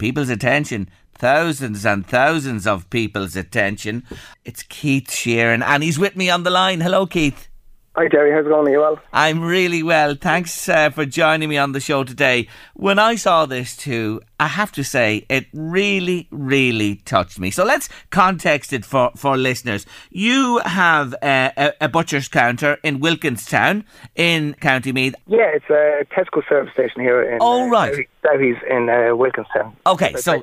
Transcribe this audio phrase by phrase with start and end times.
[0.00, 4.02] people's attention, thousands and thousands of people's attention.
[4.46, 6.80] It's Keith Sheeran, and he's with me on the line.
[6.80, 7.48] Hello, Keith.
[7.96, 8.32] Hi, Jerry.
[8.32, 8.66] How's it going?
[8.66, 8.98] Are you well?
[9.12, 10.14] I'm really well.
[10.14, 12.48] Thanks uh, for joining me on the show today.
[12.74, 17.50] When I saw this too, I have to say it really, really touched me.
[17.50, 19.84] So let's context it for, for listeners.
[20.08, 23.84] You have a, a, a butcher's counter in Wilkinstown
[24.16, 25.14] in County Meath.
[25.26, 27.92] Yeah, it's a Texaco service station here in oh, right.
[27.92, 29.76] Uh, Dowie's in uh, Wilkinstown.
[29.86, 30.42] Okay, so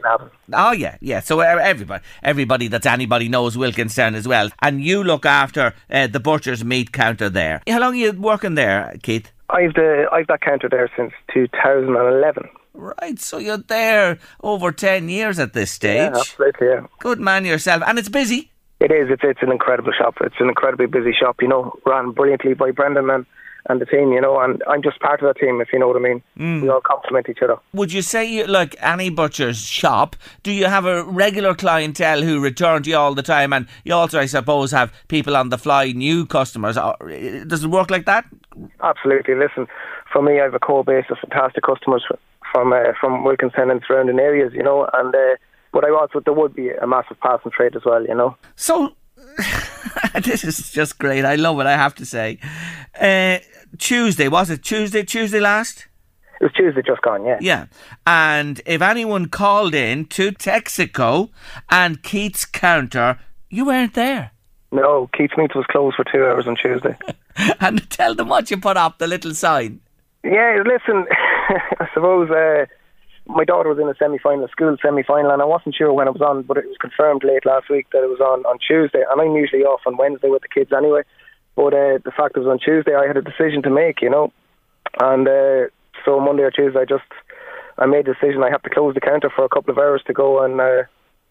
[0.53, 1.19] oh yeah, yeah.
[1.19, 6.19] So everybody, everybody that's anybody knows Wilkinstown as well, and you look after uh, the
[6.19, 7.61] butcher's meat counter there.
[7.67, 9.31] How long are you working there, Keith?
[9.49, 12.49] I've the I've that counter there since 2011.
[12.77, 15.97] Right, so you're there over ten years at this stage.
[15.97, 16.67] Yeah, absolutely.
[16.67, 16.85] Yeah.
[16.99, 18.51] Good man yourself, and it's busy.
[18.79, 19.09] It is.
[19.09, 20.17] It's it's an incredible shop.
[20.21, 21.41] It's an incredibly busy shop.
[21.41, 23.25] You know, run brilliantly by Brendan and
[23.69, 25.87] and the team, you know, and I'm just part of that team, if you know
[25.87, 26.23] what I mean.
[26.37, 26.61] Mm.
[26.61, 27.57] We all complement each other.
[27.73, 32.39] Would you say, you, like any butcher's shop, do you have a regular clientele who
[32.39, 35.57] return to you all the time, and you also, I suppose, have people on the
[35.57, 36.75] fly, new customers?
[36.75, 38.25] Does it work like that?
[38.81, 39.35] Absolutely.
[39.35, 39.67] Listen,
[40.11, 42.05] for me, I have a core base of fantastic customers
[42.51, 45.35] from uh, from Wilkinstown and surrounding areas, you know, and uh,
[45.71, 48.35] but I also there would be a massive passing trade as well, you know.
[48.55, 48.93] So.
[50.23, 51.25] this is just great.
[51.25, 51.65] I love it.
[51.65, 52.39] I have to say.
[52.99, 53.39] Uh,
[53.77, 55.03] Tuesday, was it Tuesday?
[55.03, 55.87] Tuesday last?
[56.39, 57.37] It was Tuesday just gone, yeah.
[57.41, 57.65] Yeah.
[58.05, 61.29] And if anyone called in to Texaco
[61.69, 63.19] and Keith's counter,
[63.49, 64.31] you weren't there.
[64.71, 66.95] No, Keith's Meat was closed for two hours on Tuesday.
[67.59, 69.79] and tell them what you put up, the little sign.
[70.23, 71.05] Yeah, listen,
[71.79, 72.65] I suppose uh,
[73.25, 76.07] my daughter was in a semi final, school semi final, and I wasn't sure when
[76.07, 78.57] it was on, but it was confirmed late last week that it was on on
[78.59, 79.03] Tuesday.
[79.09, 81.01] And I'm usually off on Wednesday with the kids anyway.
[81.55, 84.09] But uh, the fact it was on Tuesday, I had a decision to make, you
[84.09, 84.31] know.
[84.99, 85.67] And uh,
[86.05, 87.09] so Monday or Tuesday, I just
[87.77, 88.43] I made a decision.
[88.43, 90.83] I have to close the counter for a couple of hours to go and uh,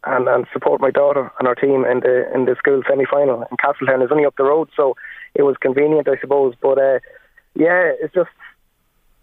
[0.04, 3.42] and and support my daughter and our team in the in the school semi final
[3.50, 4.02] in Castletown.
[4.02, 4.96] It's only up the road, so
[5.34, 6.54] it was convenient, I suppose.
[6.60, 6.98] But uh,
[7.54, 8.30] yeah, it's just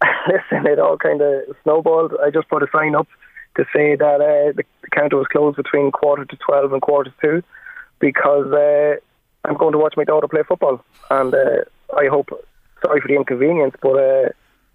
[0.28, 0.66] listen.
[0.66, 2.14] It all kind of snowballed.
[2.24, 3.08] I just put a sign up
[3.56, 7.10] to say that uh, the, the counter was closed between quarter to twelve and quarter
[7.10, 7.42] to two
[8.00, 8.52] because.
[8.52, 8.96] Uh,
[9.44, 11.64] I'm going to watch my daughter play football, and uh,
[11.96, 12.28] I hope.
[12.84, 14.28] Sorry for the inconvenience, but uh,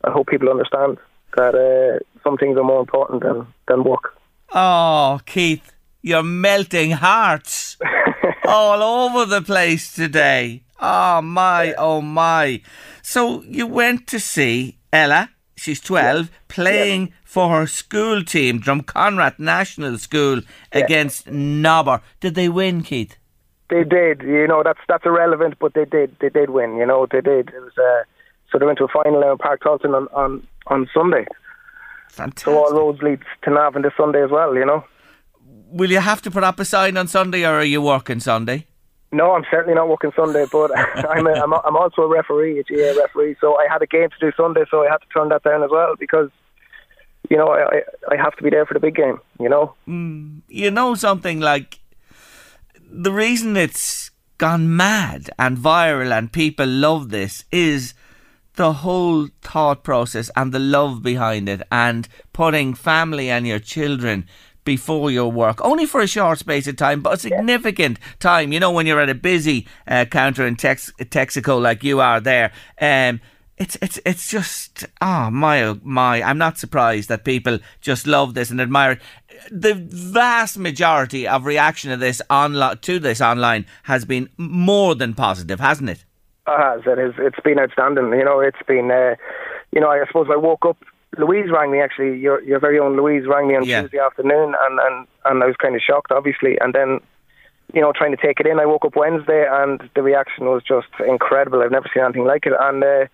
[0.04, 0.98] I hope people understand
[1.36, 4.16] that uh, some things are more important than than work.
[4.52, 7.78] Oh, Keith, you're melting hearts
[8.48, 10.64] all over the place today.
[10.80, 12.62] Oh my, oh my!
[13.02, 15.30] So you went to see Ella.
[15.56, 20.40] She's twelve, playing for her school team, Drumconrath National School,
[20.72, 22.02] against Nobber.
[22.22, 23.18] Did they win, Keith?
[23.70, 24.22] They did.
[24.22, 26.16] You know, that's that's irrelevant, but they did.
[26.22, 26.78] They did win.
[26.78, 27.50] You know, they did.
[27.50, 28.04] It was uh,
[28.50, 31.26] so they went to a final in Páirc Tailteann on, on on Sunday.
[32.10, 32.46] Fantastic.
[32.46, 34.56] So all roads lead to Navan this Sunday as well.
[34.56, 34.86] You know.
[35.72, 38.66] Will you have to put up a sign on Sunday, or are you working Sunday?
[39.12, 42.60] No, I'm certainly not working Sunday, but I'm a, I'm, a, I'm also a referee,
[42.60, 43.36] a GAA referee.
[43.42, 45.64] So I had a game to do Sunday, so I had to turn that down
[45.64, 46.30] as well because
[47.30, 47.82] you know I
[48.12, 49.20] I have to be there for the big game.
[49.40, 49.74] You know.
[49.88, 51.80] Mm, you know something like
[52.92, 57.94] the reason it's gone mad and viral and people love this is
[58.56, 64.26] the whole thought process and the love behind it and putting family and your children
[64.70, 68.54] before your work, only for a short space of time, but a significant time.
[68.54, 72.20] You know, when you're at a busy uh, counter in Tex- Texaco like you are
[72.20, 73.20] there, um,
[73.58, 78.06] it's it's it's just ah oh, my oh my I'm not surprised that people just
[78.06, 79.02] love this and admire it.
[79.50, 85.16] The vast majority of reaction to this online to this online has been more than
[85.16, 86.06] positive, hasn't it?
[86.86, 87.16] It is.
[87.18, 88.12] It's been outstanding.
[88.12, 88.92] You know, it's been.
[88.92, 89.16] Uh,
[89.72, 90.78] you know, I suppose I woke up.
[91.18, 92.18] Louise rang me actually.
[92.20, 93.82] Your your very own Louise rang me on Yeah.
[93.82, 96.58] Tuesday afternoon, and and and I was kind of shocked, obviously.
[96.62, 97.00] And then,
[97.74, 98.60] you know, trying to take it in.
[98.60, 101.62] I woke up Wednesday, and the reaction was just incredible.
[101.62, 102.54] I've never seen anything like it.
[102.60, 103.06] And uh,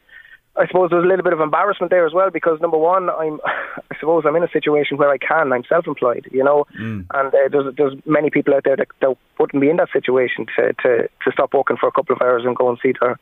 [0.58, 3.10] I suppose there was a little bit of embarrassment there as well because number one,
[3.10, 5.52] I'm, I suppose I'm in a situation where I can.
[5.54, 9.62] I'm self-employed, you know, and uh, there's there's many people out there that, that wouldn't
[9.62, 12.56] be in that situation to, to to stop working for a couple of hours and
[12.58, 13.18] go and see their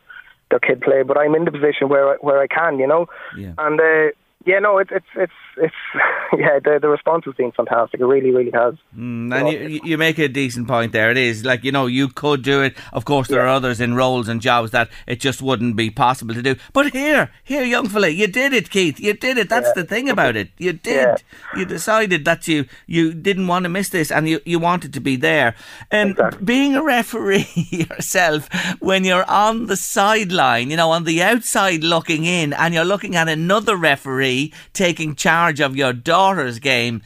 [0.50, 1.04] their kid play.
[1.04, 3.54] But I'm in the position where I, where I can, you know, Yeah.
[3.58, 4.12] and uh,
[4.46, 5.74] yeah, no, it's it's it's it's
[6.38, 8.00] yeah, the the response has been fantastic.
[8.00, 8.76] It really, really has.
[8.98, 11.12] Mm, and you, you make a decent point there.
[11.12, 12.76] It is like you know you could do it.
[12.92, 16.34] Of course, there are others in roles and jobs that it just wouldn't be possible
[16.34, 16.56] to do.
[16.74, 19.00] But here, here, young fella, you did it, Keith.
[19.00, 19.50] You did it.
[19.50, 20.50] That's the thing about it.
[20.58, 20.94] You did.
[20.94, 21.60] Yeah.
[21.60, 25.00] You decided that you you didn't want to miss this, and you, you wanted to
[25.00, 25.56] be there.
[25.92, 26.46] And Exactly.
[26.46, 28.50] being a referee yourself,
[28.80, 33.16] when you're on the sideline, you know, on the outside looking in, and you're looking
[33.16, 37.02] at another referee taking charge of your daughter's game,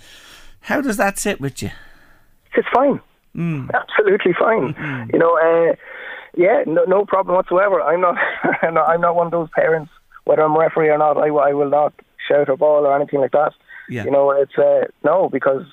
[0.62, 1.72] how does that sit with you?
[2.56, 3.00] It's fine.
[3.74, 4.76] Absolutely fine.
[5.14, 5.76] You know, uh,
[6.36, 7.82] yeah, no, no problem whatsoever.
[7.82, 8.16] I'm not,
[8.62, 9.92] I'm not, I'm not one of those parents.
[10.26, 11.94] Whether I'm a referee or not, I, I will not
[12.28, 13.54] shout a ball or anything like that.
[13.90, 14.04] Yeah.
[14.04, 15.64] You know, it's uh, no because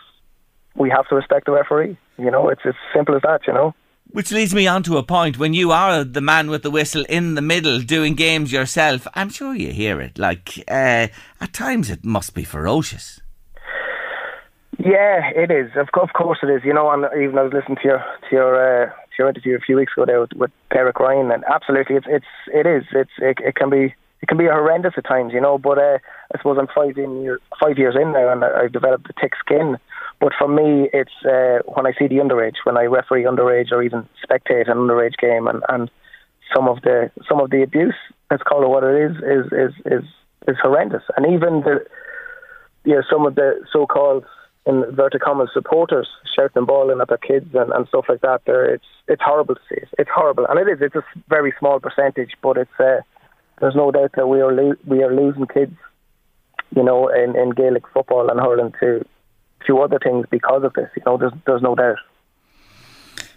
[0.77, 1.97] we have to respect the referee.
[2.19, 3.41] You know, it's as simple as that.
[3.47, 3.75] You know.
[4.11, 7.05] Which leads me on to a point when you are the man with the whistle
[7.09, 9.09] in the middle doing games yourself.
[9.15, 10.19] I'm sure you hear it.
[10.19, 11.09] Like, uh,
[11.41, 13.21] at times it must be ferocious.
[14.79, 15.71] Yeah, it is.
[15.77, 16.63] Of, of course, it is.
[16.65, 19.57] You know, and even I was listening to your to your uh, to your interview
[19.57, 22.85] a few weeks ago there with, with Derek Ryan, and absolutely, it's it's it is.
[22.93, 25.59] It's it, it can be it can be horrendous at times, you know.
[25.59, 25.99] But uh,
[26.35, 29.33] I suppose I'm five in year, five years in now, and I've developed a thick
[29.39, 29.77] skin.
[30.21, 33.83] But for me, it's uh, when I see the underage, when I referee underage or
[33.83, 35.91] even spectate an underage game, and, and
[36.55, 37.97] some of the some of the abuse,
[38.31, 40.05] let's call it what it is, is is is
[40.49, 41.03] is horrendous.
[41.17, 41.85] And even the
[42.85, 44.25] you know, some of the so-called
[44.67, 44.85] in
[45.23, 48.43] commas supporters shouting and bawling at their kids and, and stuff like that.
[48.47, 49.89] There, it's it's horrible to see it.
[49.99, 50.79] It's horrible, and it is.
[50.81, 53.01] It's It's a very small percentage, but it's uh,
[53.61, 55.77] there's no doubt that we are lo- we are losing kids,
[56.75, 59.05] you know, in, in Gaelic football and hurling to
[59.67, 60.89] to other things because of this.
[60.97, 61.99] You know, there's there's no doubt.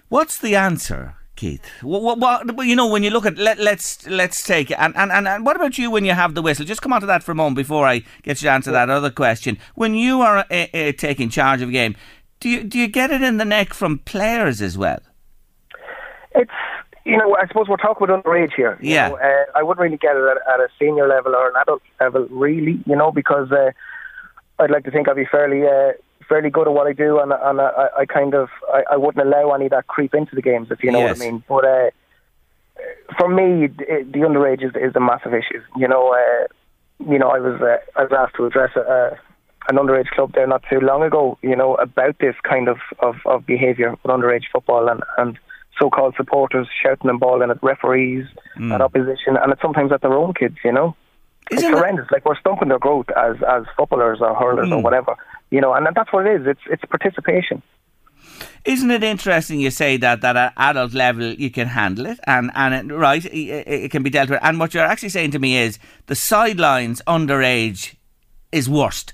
[0.10, 1.66] What's the answer, Keith?
[1.82, 4.78] What, what, what well, you know when you look at let, let's let's take it
[4.80, 6.66] and, and, and, and what about you when you have the whistle?
[6.66, 8.90] Just come on to that for a moment before I get you to answer that
[8.90, 9.58] other question.
[9.76, 11.96] When you are uh, uh, taking charge of a game,
[12.40, 15.00] do you do you get it in the neck from players as well?
[16.36, 16.52] It's
[17.04, 18.78] you know, I suppose we're talking about underage here.
[18.82, 19.10] you Yeah.
[19.10, 19.16] know.
[19.18, 22.28] uh, I wouldn't really get it at, at a senior level or an adult level,
[22.30, 22.80] really.
[22.86, 23.72] You know, because uh,
[24.60, 25.94] I'd like to think I'd be fairly uh,
[26.30, 29.26] fairly good at what I do, and and I, I kind of I, I wouldn't
[29.26, 31.18] allow any of that creep into the games, if you know Yes.
[31.20, 31.44] what I mean.
[31.48, 31.90] But uh,
[33.18, 35.62] for me, it, the underage is, is a massive issue.
[35.78, 36.48] You know, uh,
[37.12, 39.10] you know, I was uh, I was asked to address a, a,
[39.70, 41.38] an underage club there not too long ago.
[41.42, 45.38] You know, about this kind of of, of behaviour with underage football and and
[45.80, 48.26] so-called supporters shouting and bawling at referees,
[48.72, 50.58] at opposition, and it's sometimes at their own kids.
[50.66, 50.96] You know,
[51.52, 52.08] Isn't it's it- horrendous.
[52.12, 55.16] Like we're stumping their growth as as footballers or hurlers or whatever.
[55.50, 56.48] You know, and that's what it is.
[56.48, 57.62] It's it's participation.
[58.66, 62.52] Isn't it interesting you say that that at adult level you can handle it and
[62.54, 65.40] and it, right it, it can be dealt with and what you're actually saying to
[65.40, 67.96] me is the sidelines underage
[68.52, 69.14] is worst.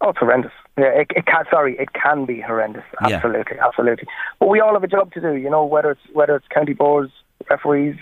[0.00, 0.52] Oh, it's horrendous.
[0.78, 1.44] Yeah, it, it can.
[1.50, 2.84] Sorry, it can be horrendous.
[3.06, 3.16] Yeah.
[3.16, 4.06] Absolutely, absolutely.
[4.38, 5.34] But we all have a job to do.
[5.34, 7.12] You know, whether it's whether it's county boards,
[7.50, 7.96] referees,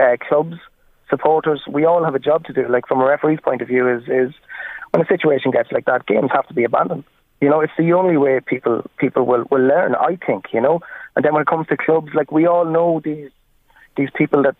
[0.00, 0.56] uh, clubs,
[1.08, 1.62] supporters.
[1.70, 2.66] We all have a job to do.
[2.68, 4.34] Like from a referee's point of view, is is
[4.90, 7.04] when a situation gets like that, games have to be abandoned.
[7.40, 9.94] You know, it's the only way people people will will learn.
[9.94, 10.46] I think.
[10.52, 10.80] You know,
[11.14, 13.30] and then when it comes to clubs, like we all know these
[13.96, 14.56] these people that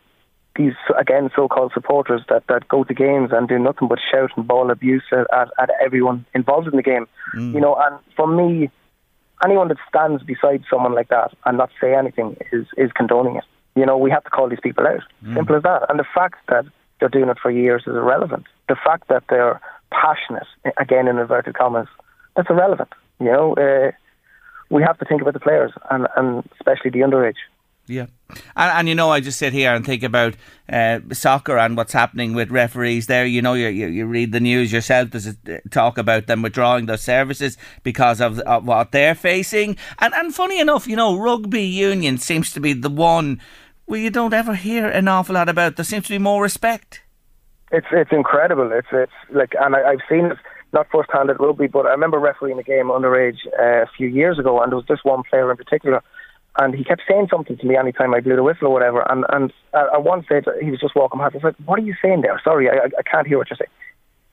[0.56, 4.47] these again so-called supporters that, that go to games and do nothing but shout and
[4.47, 7.06] ball abuse at, at, at everyone involved in the game.
[7.35, 7.54] Mm.
[7.54, 8.68] You know, and for me,
[9.44, 13.44] anyone that stands beside someone like that and not say anything is is condoning it.
[13.76, 15.02] You know, we have to call these people out.
[15.25, 15.35] Mm.
[15.37, 15.87] Simple as that.
[15.88, 16.64] And the fact that
[16.99, 18.47] they're doing it for years is irrelevant.
[18.68, 20.47] The fact that they're passionate,
[20.78, 21.88] again in inverted commas,
[22.37, 22.90] that's irrelevant.
[23.21, 23.92] You know, uh,
[24.71, 27.37] we have to think about the players and, and especially the underage.
[27.87, 28.07] Yeah,
[28.54, 30.35] and, and you know, I just sit here and think about
[30.71, 33.07] uh, soccer and what's happening with referees.
[33.07, 35.11] There, you know, you you, you read the news yourself.
[35.11, 35.33] There's uh,
[35.71, 39.78] talk about them withdrawing their services because of, of what they're facing.
[40.00, 43.40] And and funny enough, you know, rugby union seems to be the one
[43.87, 45.76] where you don't ever hear an awful lot about.
[45.76, 47.00] There seems to be more respect.
[47.71, 48.71] It's it's incredible.
[48.73, 50.39] It's it's like, and I, I've seen it
[50.73, 54.09] not first hand at rugby, but I remember refereeing a game underage uh, a few
[54.09, 56.03] years ago, and there was this one player in particular,
[56.59, 59.05] and he kept saying something to me anytime I blew the whistle or whatever.
[59.11, 61.35] And and at one stage he was just walking past.
[61.35, 62.41] I was like, "What are you saying there?
[62.43, 63.71] Sorry, I I can't hear what you're saying."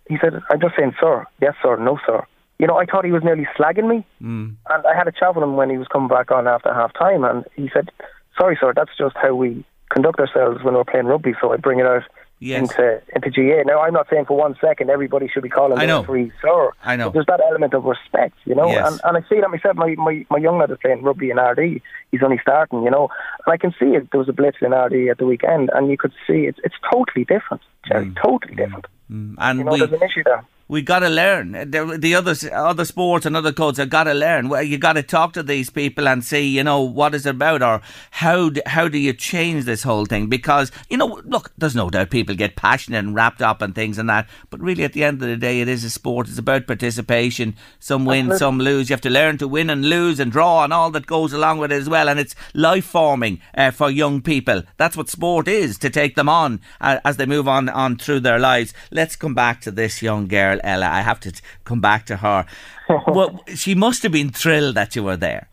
[0.07, 1.25] He said, "I'm just saying, sir.
[1.41, 1.77] Yes, sir.
[1.77, 2.25] No, sir."
[2.57, 4.05] You know, I thought he was nearly slagging me.
[4.21, 4.55] Mm.
[4.69, 6.93] And I had a chat with him when he was coming back on after half
[6.93, 7.91] time, and he said,
[8.37, 8.73] "Sorry, sir.
[8.73, 12.03] That's just how we conduct ourselves when we're playing rugby." So I bring it out
[12.39, 12.61] Yes.
[12.61, 13.63] into into GAA.
[13.65, 16.03] Now, I'm not saying for one second everybody should be calling I know.
[16.41, 16.71] sir.
[16.83, 17.09] I know.
[17.09, 18.67] There's that element of respect, you know.
[18.67, 18.91] Yes.
[18.91, 19.75] And, and I see that myself.
[19.77, 21.81] My, my my young lad is playing rugby in Ardee.
[22.11, 23.09] He's only starting, you know.
[23.45, 24.09] And I can see it.
[24.11, 26.75] There was a blitz in Ardee at the weekend, and you could see it's it's
[26.91, 28.11] totally different, Jerry.
[28.21, 28.85] Totally different.
[29.09, 29.35] Mm.
[29.37, 30.43] And You know, we there's an issue there.
[30.67, 31.51] We got to learn.
[31.51, 34.49] The, the other other sports and other codes have got to learn.
[34.49, 37.31] Well, you got to talk to these people and see, you know, what is it
[37.31, 37.81] about or
[38.11, 40.27] how d- how do you change this whole thing?
[40.27, 43.97] Because you know, look, there's no doubt people get passionate and wrapped up and things
[43.97, 46.27] and that, but really at the end of the day, it is a sport.
[46.27, 47.55] It's about participation.
[47.79, 48.39] Some win, Absolutely.
[48.39, 48.89] some lose.
[48.89, 51.59] You have to learn to win and lose and draw and all that goes along
[51.59, 52.09] with it as well.
[52.09, 54.63] And it's life forming uh, for young people.
[54.77, 58.21] That's what sport is to take them on uh, as they move on on through
[58.21, 58.73] their lives.
[58.91, 60.87] Let's come back to this young girl, Ella.
[60.87, 62.45] I have to t- come back to her.
[63.07, 65.49] well, she must have been thrilled that you were there.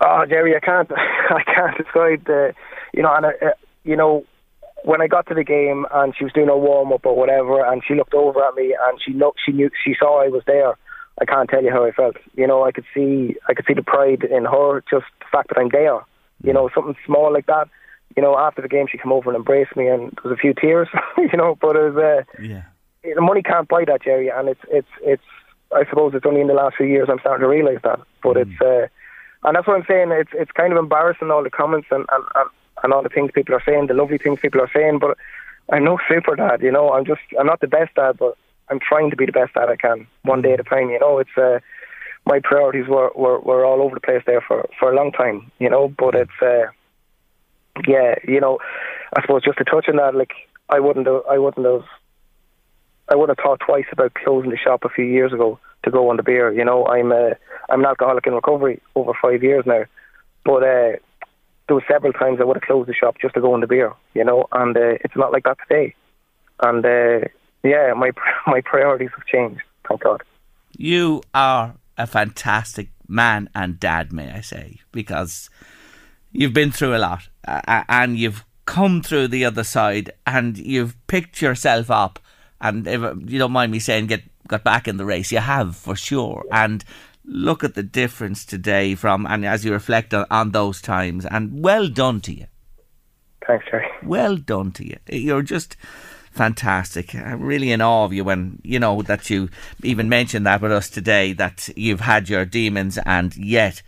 [0.00, 0.90] Oh, Jerry, I can't,
[1.30, 2.54] I can't describe the,
[2.92, 3.50] you know, and uh, uh,
[3.84, 4.24] you know,
[4.84, 7.64] when I got to the game and she was doing a warm up or whatever,
[7.64, 10.42] and she looked over at me and she looked, she knew, she saw I was
[10.46, 10.74] there.
[11.20, 12.16] I can't tell you how I felt.
[12.34, 15.48] You know, I could see, I could see the pride in her, just the fact
[15.48, 16.00] that I'm there.
[16.44, 17.68] You know, something small like that.
[18.16, 20.40] You know, after the game, she came over and embraced me, and there was a
[20.40, 20.88] few tears.
[21.18, 21.96] you know, but it was.
[21.96, 22.62] Uh, Yeah.
[23.14, 25.22] The money can't buy that, Jerry, and it's it's it's.
[25.74, 27.98] I suppose it's only in the last few years I'm starting to realise that.
[28.22, 28.86] But it's, uh,
[29.42, 30.12] and that's what I'm saying.
[30.12, 32.50] It's it's kind of embarrassing all the comments and, and and
[32.82, 34.98] and all the things people are saying, the lovely things people are saying.
[35.00, 35.16] But
[35.70, 36.92] I'm no super dad, you know.
[36.92, 38.36] I'm just I'm not the best dad, but
[38.68, 40.90] I'm trying to be the best dad I can, one day at a time.
[40.90, 41.58] You know, it's uh,
[42.24, 45.50] my priorities were, were were all over the place there for for a long time,
[45.58, 45.88] you know.
[45.88, 46.66] But it's uh,
[47.86, 48.58] yeah, you know,
[49.16, 50.32] I suppose just to touch on that, like
[50.68, 51.84] I wouldn't have, I wouldn't have
[53.08, 56.10] I would have thought twice about closing the shop a few years ago to go
[56.10, 56.52] on the beer.
[56.52, 57.34] You know, I'm uh,
[57.68, 59.84] I'm an alcoholic in recovery over five years now,
[60.44, 60.96] but uh,
[61.66, 63.66] there were several times I would have closed the shop just to go on the
[63.66, 63.92] beer.
[64.14, 65.94] You know, and uh, it's not like that today.
[66.62, 67.28] And uh,
[67.62, 68.10] yeah, my
[68.46, 69.62] my priorities have changed.
[69.88, 70.22] Thank God.
[70.76, 75.48] You are a fantastic man and dad, may I say, because
[76.32, 80.96] you've been through a lot uh, and you've come through the other side and you've
[81.06, 82.18] picked yourself up.
[82.60, 85.38] And if uh, you don't mind me saying, get got back in the race, you
[85.38, 86.44] have for sure.
[86.50, 86.84] And
[87.24, 91.62] look at the difference today from, and as you reflect on, on those times, and
[91.62, 92.46] well done to you.
[93.46, 93.86] Thanks, Jerry.
[94.02, 94.96] Well done to you.
[95.08, 95.76] You're just
[96.32, 97.14] fantastic.
[97.14, 99.48] I'm really in awe of you when, you know, that you
[99.82, 103.82] even mentioned that with us today, that you've had your demons and yet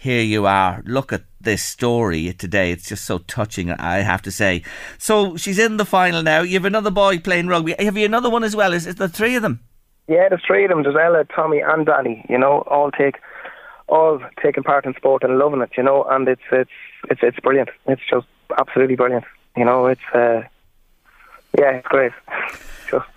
[0.00, 0.82] here you are.
[0.86, 2.72] Look at this story today.
[2.72, 4.62] It's just so touching, I have to say.
[4.96, 6.40] So she's in the final now.
[6.40, 7.74] You have another boy playing rugby.
[7.78, 8.72] Have you another one as well?
[8.72, 9.60] Is it the three of them?
[10.08, 10.84] Yeah, there's three of them.
[10.84, 12.24] There's Ella, Tommy, and Danny.
[12.30, 13.16] You know, all take
[13.88, 15.72] all taking part in sport and loving it.
[15.76, 16.70] You know, and it's it's
[17.10, 17.68] it's it's brilliant.
[17.86, 18.26] It's just
[18.58, 19.24] absolutely brilliant.
[19.54, 20.44] You know, it's uh,
[21.58, 22.12] yeah, it's great.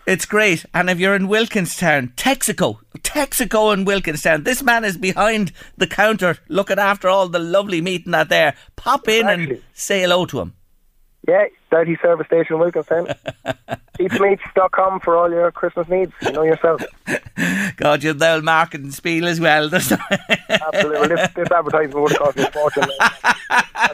[0.05, 0.65] It's great.
[0.73, 6.37] And if you're in Wilkinstown, Texaco, Texaco in Wilkinstown, this man is behind the counter
[6.47, 8.55] looking after all the lovely meat and that there.
[8.75, 10.53] Pop in and say hello to him.
[11.27, 13.07] yeah, Doughty Service Station, Wilkinstown.
[13.99, 16.11] Eatsmeats.com for all your Christmas needs.
[16.21, 16.83] You know yourself.
[17.77, 19.65] God, you're the old marketing spiel as well.
[19.73, 19.99] Absolutely.
[20.99, 22.83] Well, this, this advertisement would have cost me a fortune.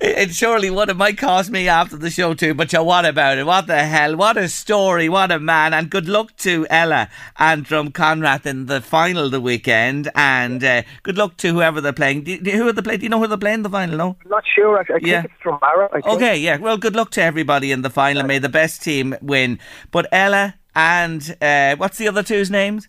[0.00, 0.88] it surely would.
[0.88, 3.46] It might cost me after the show too, but you what about it?
[3.46, 4.16] What the hell?
[4.16, 5.08] What a story.
[5.08, 5.74] What a man.
[5.74, 10.10] And good luck to Ella and Drumconrath in the final the weekend.
[10.14, 12.22] And uh, good luck to whoever they're playing.
[12.24, 13.00] Do, do- who are they playing?
[13.00, 13.96] Do you know who they're playing in the final?
[13.96, 14.16] No?
[14.24, 14.78] I'm not sure.
[14.78, 15.24] I think Yeah.
[15.24, 15.88] it's from Barra.
[16.06, 16.56] Okay, yeah.
[16.66, 18.24] Well, good luck to everybody in the final.
[18.24, 19.60] May the best team win.
[19.92, 22.88] But Ella and uh, what's the other two's names?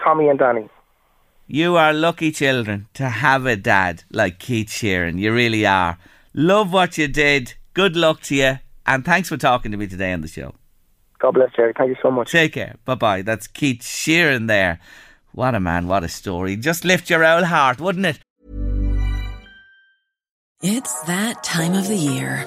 [0.00, 0.68] Tommy and Danny.
[1.48, 5.18] You are lucky children to have a dad like Keith Sheeran.
[5.18, 5.98] You really are.
[6.32, 7.54] Love what you did.
[7.74, 8.58] Good luck to you.
[8.86, 10.54] And thanks for talking to me today on the show.
[11.18, 11.72] God bless Jerry.
[11.76, 12.30] Thank you so much.
[12.30, 12.76] Take care.
[12.84, 13.22] Bye bye.
[13.22, 14.78] That's Keith Sheeran there.
[15.32, 15.88] What a man.
[15.88, 16.54] What a story.
[16.54, 18.20] Just lift your old heart, wouldn't it?
[20.62, 22.46] It's that time of the year.